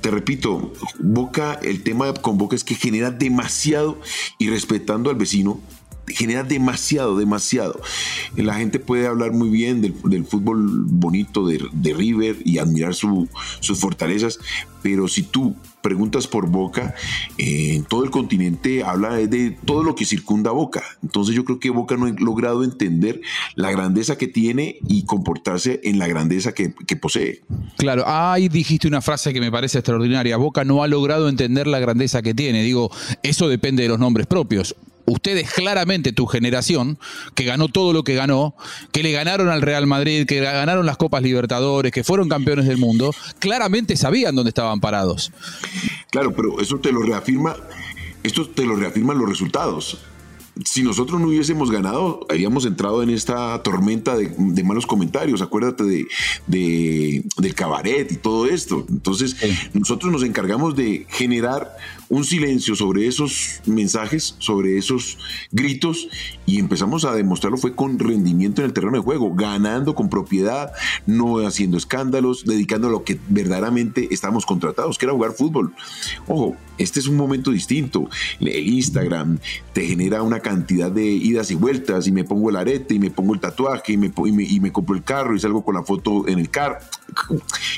Te 0.00 0.12
repito, 0.12 0.72
Boca, 1.00 1.58
el 1.60 1.82
tema 1.82 2.14
con 2.14 2.38
Boca 2.38 2.54
es 2.54 2.62
que 2.62 2.76
genera 2.76 3.10
demasiado 3.10 4.00
y 4.38 4.50
respetando 4.50 5.10
al 5.10 5.16
vecino, 5.16 5.60
genera 6.08 6.42
demasiado, 6.44 7.16
demasiado. 7.16 7.80
La 8.36 8.54
gente 8.54 8.78
puede 8.78 9.06
hablar 9.06 9.32
muy 9.32 9.48
bien 9.48 9.82
del, 9.82 10.24
fútbol 10.24 10.84
bonito 10.86 11.46
de, 11.46 11.94
River 11.94 12.36
y 12.44 12.58
admirar 12.58 12.94
sus 12.94 13.28
fortalezas, 13.80 14.38
pero 14.82 15.08
si 15.08 15.22
tú 15.22 15.54
preguntas 15.82 16.26
por 16.26 16.48
Boca, 16.48 16.94
en 17.38 17.84
todo 17.84 18.02
el 18.02 18.10
continente 18.10 18.82
habla 18.82 19.14
de 19.14 19.56
todo 19.64 19.84
lo 19.84 19.94
que 19.94 20.04
circunda 20.04 20.50
Boca. 20.50 20.82
Entonces 21.02 21.34
yo 21.34 21.44
creo 21.44 21.60
que 21.60 21.70
Boca 21.70 21.96
no 21.96 22.06
ha 22.06 22.10
logrado 22.10 22.64
entender 22.64 23.20
la 23.54 23.70
grandeza 23.70 24.18
que 24.18 24.26
tiene 24.26 24.78
y 24.88 25.04
comportarse 25.04 25.80
en 25.84 25.98
la 25.98 26.08
grandeza 26.08 26.52
que, 26.52 26.74
que 26.74 26.96
posee. 26.96 27.42
Claro, 27.78 28.02
ahí 28.06 28.48
dijiste 28.48 28.88
una 28.88 29.00
frase 29.00 29.32
que 29.32 29.40
me 29.40 29.52
parece 29.52 29.78
extraordinaria. 29.78 30.36
Boca 30.36 30.64
no 30.64 30.82
ha 30.82 30.88
logrado 30.88 31.28
entender 31.28 31.68
la 31.68 31.78
grandeza 31.78 32.20
que 32.20 32.34
tiene. 32.34 32.62
Digo, 32.62 32.90
eso 33.22 33.48
depende 33.48 33.84
de 33.84 33.88
los 33.88 34.00
nombres 34.00 34.26
propios 34.26 34.74
ustedes 35.06 35.52
claramente, 35.52 36.12
tu 36.12 36.26
generación, 36.26 36.98
que 37.34 37.44
ganó 37.44 37.68
todo 37.68 37.92
lo 37.92 38.04
que 38.04 38.14
ganó, 38.14 38.54
que 38.92 39.02
le 39.02 39.12
ganaron 39.12 39.48
al 39.48 39.62
Real 39.62 39.86
Madrid, 39.86 40.26
que 40.26 40.40
ganaron 40.40 40.86
las 40.86 40.96
Copas 40.96 41.22
Libertadores, 41.22 41.92
que 41.92 42.04
fueron 42.04 42.28
campeones 42.28 42.66
del 42.66 42.78
mundo, 42.78 43.12
claramente 43.38 43.96
sabían 43.96 44.34
dónde 44.34 44.50
estaban 44.50 44.80
parados. 44.80 45.32
Claro, 46.10 46.34
pero 46.34 46.60
eso 46.60 46.78
te 46.78 46.92
lo 46.92 47.02
reafirma, 47.02 47.56
esto 48.22 48.48
te 48.48 48.64
lo 48.64 48.76
reafirman 48.76 49.18
los 49.18 49.28
resultados 49.28 49.98
si 50.64 50.82
nosotros 50.82 51.20
no 51.20 51.28
hubiésemos 51.28 51.70
ganado, 51.70 52.26
habríamos 52.30 52.64
entrado 52.64 53.02
en 53.02 53.10
esta 53.10 53.62
tormenta 53.62 54.16
de, 54.16 54.32
malos 54.64 54.86
comentarios. 54.86 55.42
Acuérdate 55.42 55.84
de, 55.84 57.24
del 57.36 57.54
cabaret 57.54 58.10
y 58.10 58.16
todo 58.16 58.46
esto. 58.46 58.86
Entonces, 58.88 59.36
nosotros 59.74 60.10
nos 60.10 60.22
encargamos 60.22 60.74
de 60.74 61.06
generar 61.10 61.76
un 62.08 62.24
silencio 62.24 62.76
sobre 62.76 63.06
esos 63.06 63.60
mensajes, 63.66 64.36
sobre 64.38 64.78
esos 64.78 65.18
gritos 65.50 66.08
y 66.46 66.58
empezamos 66.58 67.04
a 67.04 67.14
demostrarlo 67.14 67.58
fue 67.58 67.74
con 67.74 67.98
rendimiento 67.98 68.60
en 68.60 68.66
el 68.66 68.72
terreno 68.72 68.96
de 68.96 69.02
juego, 69.02 69.34
ganando 69.34 69.94
con 69.94 70.08
propiedad, 70.08 70.72
no 71.06 71.38
haciendo 71.38 71.76
escándalos, 71.76 72.44
dedicando 72.44 72.88
a 72.88 72.90
lo 72.90 73.04
que 73.04 73.18
verdaderamente 73.28 74.08
estábamos 74.10 74.46
contratados, 74.46 74.98
que 74.98 75.06
era 75.06 75.12
jugar 75.12 75.32
fútbol. 75.32 75.74
Ojo, 76.28 76.56
este 76.78 77.00
es 77.00 77.06
un 77.06 77.16
momento 77.16 77.50
distinto. 77.50 78.08
El 78.40 78.48
Instagram 78.48 79.38
te 79.72 79.86
genera 79.86 80.22
una 80.22 80.40
cantidad 80.40 80.90
de 80.90 81.04
idas 81.04 81.50
y 81.50 81.54
vueltas 81.54 82.06
y 82.06 82.12
me 82.12 82.24
pongo 82.24 82.50
el 82.50 82.56
arete 82.56 82.94
y 82.94 82.98
me 82.98 83.10
pongo 83.10 83.34
el 83.34 83.40
tatuaje 83.40 83.92
y 83.92 83.96
me, 83.96 84.12
y 84.26 84.60
me, 84.60 84.72
compro 84.72 84.94
el 84.94 85.02
carro 85.02 85.34
y 85.34 85.40
salgo 85.40 85.64
con 85.64 85.74
la 85.74 85.82
foto 85.82 86.28
en 86.28 86.38
el 86.38 86.50
carro. 86.50 86.78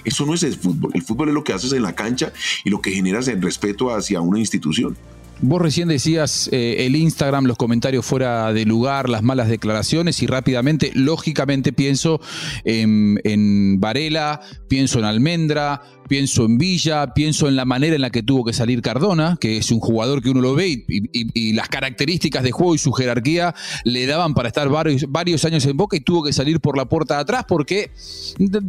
Eso 0.05 0.27
no 0.27 0.35
es 0.35 0.43
el 0.43 0.57
fútbol. 0.57 0.91
El 0.95 1.03
fútbol 1.03 1.29
es 1.29 1.35
lo 1.35 1.45
que 1.45 1.53
haces 1.53 1.73
en 1.73 1.83
la 1.83 1.95
cancha 1.95 2.33
y 2.65 2.71
lo 2.71 2.81
que 2.81 2.91
generas 2.91 3.29
en 3.29 3.41
respeto 3.41 3.95
hacia 3.95 4.18
una 4.21 4.39
institución. 4.39 4.97
Vos 5.41 5.63
recién 5.63 5.87
decías 5.87 6.49
eh, 6.53 6.87
el 6.87 6.97
Instagram, 6.97 7.45
los 7.45 7.57
comentarios 7.57 8.05
fuera 8.05 8.53
de 8.53 8.65
lugar, 8.65 9.09
las 9.09 9.23
malas 9.23 9.49
declaraciones 9.49 10.21
y 10.21 10.27
rápidamente, 10.27 10.91
lógicamente 10.95 11.73
pienso 11.73 12.21
en, 12.65 13.21
en 13.23 13.79
Varela, 13.79 14.41
pienso 14.67 14.99
en 14.99 15.05
Almendra, 15.05 15.83
pienso 16.09 16.45
en 16.45 16.59
Villa, 16.59 17.15
pienso 17.15 17.49
en 17.49 17.57
la 17.57 17.65
manera 17.65 17.95
en 17.95 18.03
la 18.03 18.11
que 18.11 18.23
tuvo 18.23 18.45
que 18.45 18.53
salir 18.53 18.83
Cardona, 18.83 19.37
que 19.41 19.59
es 19.59 19.71
un 19.71 19.81
jugador 19.81 20.23
que 20.23 20.31
uno 20.31 20.41
lo 20.41 20.55
ve 20.55 20.85
y, 20.89 21.53
las 21.53 21.69
características 21.69 22.43
de 22.43 22.53
juego 22.53 22.75
y 22.75 22.79
su 22.79 22.93
jerarquía 22.93 23.55
le 23.85 24.07
daban 24.07 24.35
para 24.35 24.49
estar 24.49 24.69
varios, 24.69 25.05
varios, 25.09 25.45
años 25.45 25.65
en 25.67 25.77
Boca 25.77 25.97
y 25.97 26.01
tuvo 26.01 26.23
que 26.25 26.33
salir 26.33 26.61
por 26.61 26.77
la 26.77 26.87
puerta 26.87 27.17
de 27.17 27.21
atrás 27.23 27.45
porque 27.49 27.91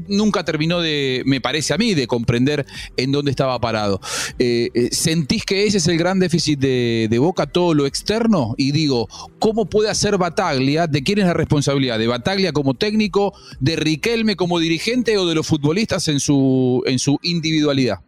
nunca 0.07 0.43
terminó 0.43 0.79
de, 0.81 1.23
me 1.25 1.41
parece 1.41 1.73
a 1.73 1.77
mí, 1.77 1.93
de 1.93 2.07
comprender 2.07 2.65
en 2.97 3.11
dónde 3.11 3.31
estaba 3.31 3.59
parado. 3.59 3.99
Eh, 4.37 4.69
eh, 4.73 4.89
¿Sentís 4.91 5.45
que 5.45 5.65
ese 5.65 5.77
es 5.77 5.87
el 5.87 5.97
gran 5.97 6.19
déficit 6.19 6.59
de, 6.59 7.07
de 7.09 7.19
Boca, 7.19 7.47
todo 7.47 7.73
lo 7.73 7.85
externo? 7.85 8.55
Y 8.57 8.71
digo, 8.71 9.07
¿cómo 9.39 9.65
puede 9.65 9.89
hacer 9.89 10.17
Bataglia? 10.17 10.87
¿De 10.87 11.03
quién 11.03 11.19
es 11.19 11.25
la 11.25 11.33
responsabilidad? 11.33 11.99
¿De 11.99 12.07
Bataglia 12.07 12.51
como 12.51 12.73
técnico? 12.73 13.33
¿De 13.59 13.75
Riquelme 13.75 14.35
como 14.35 14.59
dirigente 14.59 15.17
o 15.17 15.27
de 15.27 15.35
los 15.35 15.47
futbolistas 15.47 16.07
en 16.07 16.19
su, 16.19 16.83
en 16.85 16.99
su 16.99 17.19
individualidad? 17.29 17.99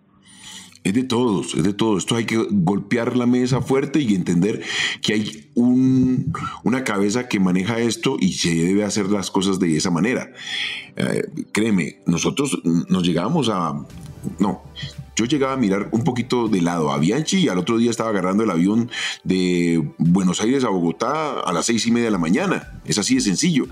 Es 0.84 0.94
de 0.96 1.04
todos, 1.04 1.54
es 1.54 1.64
de 1.64 1.74
todos. 1.74 2.00
Esto 2.00 2.16
hay 2.16 2.26
que 2.26 2.44
golpear 2.50 3.16
la 3.16 3.28
mesa 3.28 3.62
fuerte 3.62 4.00
y 4.00 4.16
entender 4.16 4.64
que 5.02 5.14
hay 5.14 5.52
un, 5.54 6.34
una 6.64 6.84
cabeza 6.84 7.28
que 7.28 7.40
maneja 7.40 7.80
esto 7.80 8.18
y 8.20 8.34
se 8.34 8.56
debe 8.56 8.84
hacer 8.84 9.08
las 9.08 9.30
cosas 9.30 9.60
de 9.60 9.78
esa 9.78 9.92
manera. 9.92 10.32
Eh, 10.96 11.22
créeme, 11.52 12.00
nosotros 12.08 12.62
nos 12.64 13.04
llegamos 13.04 13.50
a... 13.50 13.86
No, 14.40 14.64
yo 15.22 15.28
llegaba 15.28 15.54
a 15.54 15.58
mirar 15.58 15.90
un 15.92 16.04
poquito 16.04 16.48
de 16.48 16.62
lado 16.62 16.92
a 16.92 16.98
Bianchi 16.98 17.42
y 17.42 17.48
al 17.48 17.60
otro 17.60 17.78
día 17.78 17.92
estaba 17.92 18.10
agarrando 18.10 18.44
el 18.44 18.50
avión 18.50 18.90
de 19.24 19.88
Buenos 20.00 20.42
Aires 20.42 20.64
a 20.64 20.70
Bogotá 20.70 21.42
a 21.42 21.54
las 21.54 21.68
seis 21.68 21.86
y 21.86 21.92
media 21.92 22.06
de 22.06 22.12
la 22.12 22.18
mañana. 22.18 22.82
Es 22.86 22.98
así 22.98 23.14
de 23.14 23.22
sencillo. 23.22 23.68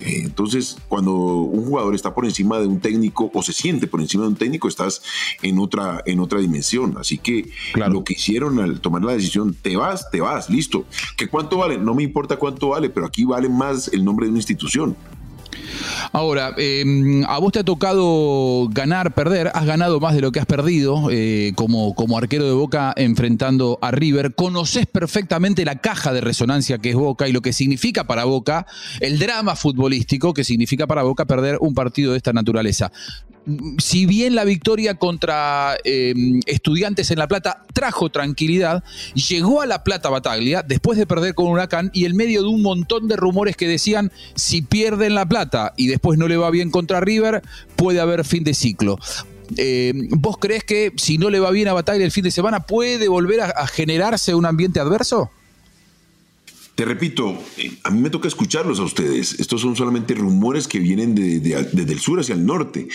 Eh, 0.00 0.22
entonces, 0.24 0.78
cuando 0.88 1.12
un 1.12 1.66
jugador 1.66 1.94
está 1.94 2.14
por 2.14 2.24
encima 2.24 2.58
de 2.58 2.66
un 2.66 2.80
técnico 2.80 3.30
o 3.34 3.42
se 3.42 3.52
siente 3.52 3.88
por 3.88 4.00
encima 4.00 4.22
de 4.22 4.30
un 4.30 4.36
técnico, 4.36 4.68
estás 4.68 5.02
en 5.42 5.58
otra, 5.58 6.02
en 6.06 6.18
otra 6.18 6.40
dimensión. 6.40 6.96
Así 6.98 7.18
que 7.18 7.50
lo 7.74 8.02
que 8.02 8.14
hicieron 8.14 8.58
al 8.58 8.80
tomar 8.80 9.02
la 9.02 9.12
decisión, 9.12 9.54
te 9.60 9.76
vas, 9.76 10.10
te 10.10 10.22
vas, 10.22 10.48
listo. 10.48 10.86
¿Qué 11.18 11.28
cuánto 11.28 11.58
vale? 11.58 11.76
No 11.76 11.94
me 11.94 12.02
importa 12.02 12.36
cuánto 12.36 12.70
vale, 12.70 12.88
pero 12.88 13.04
aquí 13.04 13.24
vale 13.24 13.50
más 13.50 13.88
el 13.88 14.02
nombre 14.02 14.24
de 14.24 14.30
una 14.30 14.38
institución. 14.38 14.96
Ahora, 16.12 16.54
em, 16.56 17.24
a 17.24 17.38
vos 17.38 17.52
te 17.52 17.60
ha 17.60 17.64
tocado 17.64 18.68
ganar, 18.72 19.14
perder, 19.14 19.52
has 19.54 19.64
ganado 19.64 20.00
más 20.00 20.14
de 20.14 20.20
lo 20.20 20.32
que 20.32 20.40
has 20.40 20.46
perdido 20.46 21.08
eh, 21.10 21.52
como, 21.54 21.94
como 21.94 22.18
arquero 22.18 22.46
de 22.46 22.52
Boca 22.52 22.92
enfrentando 22.96 23.78
a 23.80 23.92
River, 23.92 24.34
conoces 24.34 24.86
perfectamente 24.86 25.64
la 25.64 25.76
caja 25.76 26.12
de 26.12 26.20
resonancia 26.20 26.78
que 26.78 26.90
es 26.90 26.96
Boca 26.96 27.28
y 27.28 27.32
lo 27.32 27.42
que 27.42 27.52
significa 27.52 28.04
para 28.04 28.24
Boca, 28.24 28.66
el 28.98 29.20
drama 29.20 29.54
futbolístico 29.54 30.34
que 30.34 30.42
significa 30.42 30.88
para 30.88 31.04
Boca 31.04 31.26
perder 31.26 31.58
un 31.60 31.74
partido 31.74 32.10
de 32.10 32.16
esta 32.16 32.32
naturaleza 32.32 32.90
si 33.78 34.06
bien 34.06 34.34
la 34.34 34.44
victoria 34.44 34.94
contra 34.94 35.76
em, 35.84 36.40
Estudiantes 36.46 37.10
en 37.10 37.18
La 37.18 37.28
Plata 37.28 37.64
trajo 37.72 38.10
tranquilidad, 38.10 38.82
llegó 39.14 39.62
a 39.62 39.66
La 39.66 39.84
Plata 39.84 40.08
Bataglia 40.08 40.62
después 40.62 40.98
de 40.98 41.06
perder 41.06 41.34
con 41.34 41.46
Huracán 41.46 41.90
y 41.94 42.04
en 42.04 42.16
medio 42.16 42.42
de 42.42 42.48
un 42.48 42.62
montón 42.62 43.08
de 43.08 43.16
rumores 43.16 43.56
que 43.56 43.68
decían 43.68 44.12
si 44.34 44.62
pierden 44.62 45.14
La 45.14 45.26
Plata 45.26 45.72
y 45.76 45.86
después 45.86 46.18
no 46.18 46.28
le 46.28 46.36
va 46.36 46.50
bien 46.50 46.70
contra 46.70 47.00
River, 47.00 47.42
puede 47.76 48.00
haber 48.00 48.24
fin 48.24 48.44
de 48.44 48.54
ciclo. 48.54 48.98
Em, 49.56 50.08
¿Vos 50.10 50.38
crees 50.38 50.64
que 50.64 50.92
si 50.96 51.18
no 51.18 51.30
le 51.30 51.40
va 51.40 51.50
bien 51.50 51.68
a 51.68 51.72
Bataglia 51.72 52.04
el 52.04 52.12
fin 52.12 52.24
de 52.24 52.30
semana 52.30 52.60
puede 52.60 53.08
volver 53.08 53.40
a 53.40 53.66
generarse 53.66 54.34
un 54.34 54.46
ambiente 54.46 54.80
adverso? 54.80 55.30
Te 56.74 56.84
repito, 56.84 57.38
eh, 57.58 57.72
a 57.84 57.90
mí 57.90 58.00
me 58.00 58.10
toca 58.10 58.28
escucharlos 58.28 58.80
a 58.80 58.84
ustedes. 58.84 59.38
Estos 59.38 59.60
son 59.60 59.76
solamente 59.76 60.14
rumores 60.14 60.66
que 60.66 60.78
vienen 60.78 61.14
desde 61.14 61.92
el 61.92 62.00
sur 62.00 62.20
hacia 62.20 62.34
el 62.34 62.46
norte. 62.46 62.88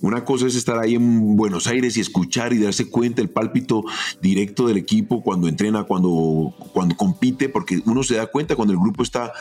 Una 0.00 0.24
cosa 0.24 0.46
es 0.46 0.54
estar 0.54 0.78
ahí 0.78 0.94
en 0.94 1.36
Buenos 1.36 1.66
Aires 1.66 1.96
y 1.96 2.00
escuchar 2.00 2.52
y 2.52 2.58
darse 2.58 2.88
cuenta 2.88 3.20
el 3.20 3.28
pálpito 3.28 3.84
directo 4.22 4.68
del 4.68 4.76
equipo 4.76 5.22
cuando 5.22 5.48
entrena, 5.48 5.82
cuando, 5.82 6.54
cuando 6.72 6.96
compite, 6.96 7.48
porque 7.48 7.82
uno 7.86 8.04
se 8.04 8.14
da 8.14 8.26
cuenta 8.28 8.54
cuando 8.54 8.72
el 8.74 8.78
grupo 8.78 9.02
está 9.02 9.32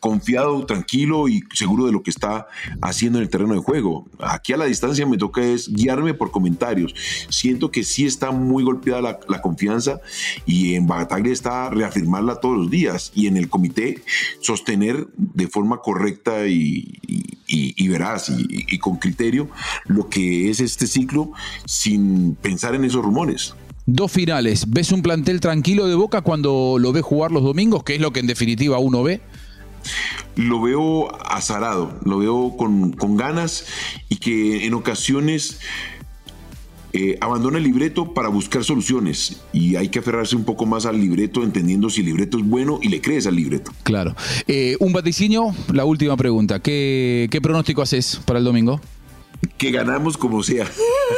confiado, 0.00 0.66
tranquilo 0.66 1.28
y 1.28 1.42
seguro 1.54 1.86
de 1.86 1.92
lo 1.92 2.02
que 2.02 2.10
está 2.10 2.48
haciendo 2.82 3.18
en 3.18 3.24
el 3.24 3.30
terreno 3.30 3.54
de 3.54 3.60
juego. 3.60 4.06
Aquí 4.18 4.52
a 4.52 4.58
la 4.58 4.66
distancia 4.66 5.06
me 5.06 5.16
toca 5.16 5.42
es 5.42 5.72
guiarme 5.72 6.12
por 6.12 6.30
comentarios. 6.30 6.94
Siento 7.30 7.70
que 7.70 7.84
sí 7.84 8.04
está 8.04 8.30
muy 8.32 8.64
golpeada 8.64 9.00
la, 9.00 9.20
la 9.28 9.40
confianza 9.40 10.00
y 10.44 10.74
en 10.74 10.86
Bataglia 10.86 11.32
está 11.32 11.70
reafirmarla 11.70 12.36
todos 12.36 12.58
los 12.58 12.70
días 12.70 13.11
y 13.14 13.26
en 13.26 13.36
el 13.36 13.48
comité 13.48 14.02
sostener 14.40 15.08
de 15.16 15.48
forma 15.48 15.78
correcta 15.78 16.46
y, 16.46 16.98
veraz 17.88 18.30
y, 18.30 18.78
con 18.78 18.96
criterio 18.96 19.48
lo 19.86 20.08
que 20.08 20.50
es 20.50 20.60
este 20.60 20.86
ciclo 20.86 21.32
sin 21.64 22.34
pensar 22.36 22.74
en 22.74 22.84
esos 22.84 23.04
rumores. 23.04 23.54
Dos 23.84 24.12
finales. 24.12 24.70
¿Ves 24.70 24.92
un 24.92 25.02
plantel 25.02 25.40
tranquilo 25.40 25.86
de 25.86 25.94
Boca 25.94 26.20
cuando 26.20 26.76
lo 26.78 26.92
ves 26.92 27.02
jugar 27.02 27.32
los 27.32 27.42
domingos, 27.42 27.82
que 27.82 27.96
es 27.96 28.00
lo 28.00 28.12
que 28.12 28.20
en 28.20 28.26
definitiva 28.28 28.78
uno 28.78 29.02
ve? 29.02 29.20
Lo 30.36 30.62
veo 30.62 31.10
azarado, 31.26 31.98
lo 32.04 32.18
veo 32.18 32.56
con, 32.56 32.92
con 32.92 33.16
ganas 33.16 33.66
y 34.08 34.16
que 34.16 34.66
en 34.66 34.74
ocasiones 34.74 35.58
eh, 36.94 37.16
abandona 37.22 37.56
el 37.56 37.64
libreto 37.64 38.12
para 38.12 38.28
buscar 38.28 38.64
soluciones 38.64 39.40
y 39.52 39.76
hay 39.76 39.88
que 39.88 40.00
aferrarse 40.00 40.36
un 40.36 40.44
poco 40.44 40.66
más 40.66 40.84
al 40.84 41.00
libreto, 41.00 41.42
entendiendo 41.42 41.88
si 41.88 42.00
el 42.00 42.06
libreto 42.06 42.38
es 42.38 42.44
bueno 42.44 42.80
y 42.82 42.88
le 42.88 43.00
crees 43.00 43.26
al 43.26 43.36
libreto. 43.36 43.72
Claro. 43.82 44.14
Eh, 44.46 44.76
un 44.78 44.92
vaticinio, 44.92 45.54
la 45.72 45.86
última 45.86 46.18
pregunta. 46.18 46.60
¿Qué, 46.60 47.40
pronóstico 47.42 47.80
haces 47.80 48.20
para 48.26 48.38
el 48.38 48.44
domingo? 48.44 48.80
que 49.58 49.72
ganamos 49.72 50.16
como 50.16 50.44
sea. 50.44 50.70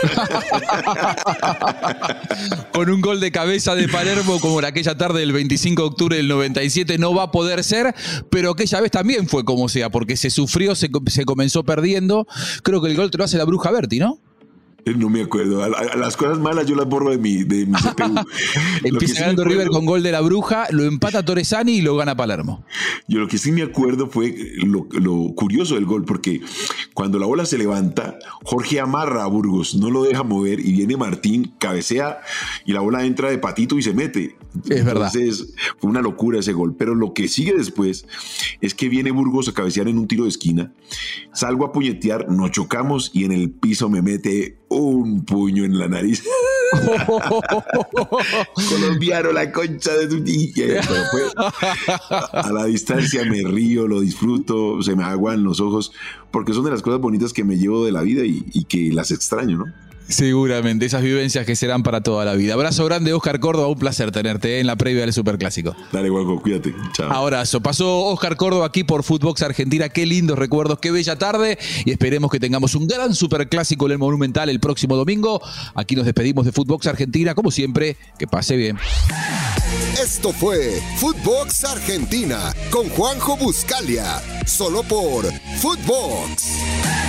Con 2.73 2.89
un 2.89 3.03
gol 3.03 3.21
de 3.21 3.31
cabeza 3.31 3.75
de 3.75 3.87
Palermo 3.87 4.41
como 4.41 4.61
en 4.61 4.65
aquella 4.65 4.97
tarde 4.97 5.21
del 5.21 5.33
25 5.33 5.83
de 5.83 5.89
octubre 5.89 6.17
del 6.17 6.29
97 6.29 6.97
no 6.97 7.15
va 7.15 7.25
a 7.25 7.31
poder 7.31 7.63
ser, 7.63 7.95
pero 8.31 8.53
aquella 8.53 8.81
vez 8.81 8.93
también 8.93 9.29
fue 9.29 9.45
como 9.45 9.69
sea, 9.69 9.91
porque 9.91 10.17
se 10.17 10.31
sufrió, 10.31 10.75
se, 10.75 10.89
se 11.09 11.25
comenzó 11.27 11.65
perdiendo. 11.65 12.27
Creo 12.63 12.81
que 12.81 12.91
el 12.91 12.97
gol 12.97 13.11
te 13.11 13.19
lo 13.19 13.25
hace 13.25 13.37
la 13.37 13.45
bruja 13.45 13.71
Berti, 13.71 13.99
¿no? 13.99 14.19
No 14.97 15.09
me 15.09 15.23
acuerdo. 15.23 15.63
A, 15.63 15.69
las 15.97 16.17
cosas 16.17 16.39
malas 16.39 16.67
yo 16.67 16.77
las 16.77 16.87
borro 16.87 17.11
de 17.11 17.19
mi, 17.19 17.45
de 17.45 17.67
mi 17.67 17.75
CPU. 17.75 18.15
Empieza 18.85 19.21
ganando 19.21 19.45
River 19.45 19.69
con 19.69 19.87
gol 19.87 20.03
de 20.03 20.13
la 20.13 20.21
bruja, 20.21 20.67
lo 20.71 20.85
empata 20.85 21.25
Torresani 21.25 21.73
y 21.73 21.83
lo 21.83 21.97
gana 21.97 22.17
Palermo. 22.17 22.65
Yo 23.09 23.21
lo 23.21 23.29
que 23.29 23.39
sí 23.39 23.53
me 23.53 23.63
acuerdo 23.63 24.09
fue 24.09 24.35
lo, 24.59 24.87
lo, 24.91 25.35
curioso 25.35 25.75
del 25.75 25.87
gol, 25.87 26.05
porque 26.05 26.41
cuando 26.93 27.19
la 27.19 27.27
bola 27.27 27.47
se 27.47 27.59
levanta, 27.59 28.19
Jorge 28.45 28.81
amarra 28.81 29.25
a 29.25 29.27
Burgos, 29.27 29.75
no 29.75 29.91
lo 29.91 30.03
deja 30.03 30.23
mover 30.23 30.61
y 30.61 30.73
viene 30.73 30.97
Martín, 30.97 31.55
cabecea 31.59 32.21
y 32.67 32.73
la 32.73 32.81
bola 32.81 33.05
entra 33.05 33.31
de 33.31 33.39
patito 33.39 33.79
y 33.79 33.83
se 33.83 33.95
mete. 33.95 34.37
Es 34.69 34.85
verdad. 34.85 35.11
Entonces 35.15 35.55
fue 35.79 35.91
una 35.91 36.03
locura 36.03 36.39
ese 36.39 36.53
gol. 36.53 36.75
Pero 36.77 36.95
lo 36.95 37.13
que 37.13 37.29
sigue 37.29 37.55
después 37.55 38.07
es 38.61 38.75
que 38.75 38.89
viene 38.89 39.11
Burgos 39.11 39.49
a 39.49 39.55
cabecear 39.55 39.89
en 39.89 39.99
un 39.99 40.07
tiro 40.07 40.25
de 40.25 40.31
esquina. 40.31 40.73
Salgo 41.33 41.65
a 41.65 41.73
puñetear, 41.73 42.31
nos 42.31 42.51
chocamos 42.53 43.11
y 43.13 43.25
en 43.25 43.33
el 43.33 43.51
piso 43.51 43.89
me 43.89 44.03
mete 44.03 44.59
un 44.69 45.25
puño 45.25 45.65
en 45.65 45.79
la 45.79 45.89
nariz. 45.89 46.25
Colombiano, 48.69 49.33
la 49.33 49.51
concha 49.53 49.93
de 49.95 50.09
tu 50.09 50.23
tía. 50.23 50.81
a 52.33 52.53
la 52.53 52.65
distancia 52.67 53.25
me 53.25 53.43
río, 53.43 53.87
lo 53.87 54.01
disfruto, 54.01 54.83
se 54.83 54.97
me 54.97 55.05
aguan 55.05 55.45
los 55.45 55.61
ojos, 55.61 55.93
porque 56.31 56.53
son 56.53 56.65
de 56.65 56.71
las 56.71 56.83
cosas 56.83 57.01
bonitas 57.01 57.33
que 57.33 57.45
me 57.45 57.57
llevo 57.57 57.85
de 57.85 57.93
la 57.93 58.03
vida 58.03 58.23
y 58.25 58.65
que 58.65 58.93
las 58.93 59.11
extraño, 59.11 59.59
¿no? 59.59 59.67
Seguramente, 60.09 60.87
esas 60.87 61.03
vivencias 61.03 61.47
que 61.47 61.57
serán 61.57 61.83
para 61.83 62.03
toda 62.03 62.25
la 62.25 62.35
vida. 62.35 62.55
Abrazo 62.55 62.85
grande, 62.85 63.13
Oscar 63.13 63.41
Córdoba, 63.41 63.69
un 63.69 63.79
placer 63.79 64.11
tenerte 64.13 64.61
en 64.61 64.67
la 64.67 64.77
previa 64.77 65.01
del 65.03 65.13
Superclásico. 65.13 65.75
Dale, 65.93 66.11
guapo, 66.11 66.41
cuídate. 66.41 66.75
Chao. 66.93 67.11
Abrazo. 67.11 67.61
Pasó 67.61 68.05
Oscar 68.07 68.37
Córdoba 68.37 68.67
aquí 68.67 68.85
por 68.85 69.03
Footbox 69.03 69.43
Argentina. 69.43 69.89
Qué 69.89 70.07
lindos 70.07 70.39
recuerdos, 70.39 70.79
qué 70.79 70.91
bella 70.91 71.17
tarde. 71.17 71.59
Y 71.85 71.91
esperemos 71.91 72.31
que 72.31 72.39
tengamos 72.39 72.75
un 72.75 72.87
gran 72.87 73.15
Superclásico 73.15 73.87
en 73.87 73.93
el 73.93 73.99
Monumental 73.99 74.49
el 74.49 74.61
próximo 74.61 74.97
domingo. 74.97 75.41
Aquí 75.75 75.97
nos 75.97 76.05
despedimos 76.05 76.45
de 76.45 76.53
Footbox 76.53 76.87
Argentina. 76.87 77.35
Como 77.35 77.51
siempre, 77.51 77.97
que 78.19 78.27
pase 78.27 78.57
bien. 78.57 78.79
Esto 80.01 80.33
fue 80.33 80.83
Footbox 80.99 81.65
Argentina 81.65 82.53
con 82.71 82.89
Juanjo 82.91 83.37
Buscalia. 83.37 84.21
Solo 84.45 84.83
por 84.83 85.25
Footbox. 85.61 87.04